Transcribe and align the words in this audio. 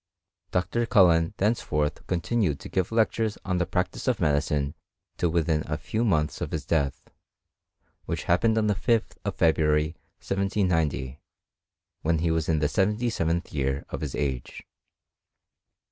Dr. 0.49 0.87
Cullen 0.87 1.35
thenceforth 1.37 2.07
continued 2.07 2.59
to 2.61 2.69
give 2.69 2.89
lec 2.89 3.11
tures 3.11 3.37
on 3.45 3.59
the 3.59 3.67
practice 3.67 4.07
of 4.07 4.19
medicine 4.19 4.73
till 5.17 5.29
within 5.29 5.61
a 5.67 5.77
few 5.77 6.03
months 6.03 6.41
of 6.41 6.49
his 6.49 6.65
death, 6.65 7.11
which 8.07 8.23
happened 8.23 8.57
on 8.57 8.65
the 8.65 8.73
5th 8.73 9.15
of 9.23 9.35
February, 9.35 9.93
1790, 10.19 11.21
when 12.01 12.17
he 12.17 12.31
was 12.31 12.49
in 12.49 12.57
the 12.57 12.67
seventy 12.67 13.11
seventh 13.11 13.53
year 13.53 13.85
of 13.89 14.01
his 14.01 14.15
age. 14.15 14.63